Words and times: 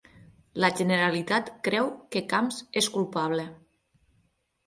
La 0.63 0.69
Generalitat 0.79 1.51
creu 1.67 1.91
que 2.15 2.23
Camps 2.33 2.59
és 2.83 2.89
culpable 2.97 3.43